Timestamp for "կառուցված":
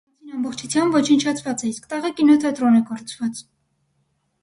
2.91-3.47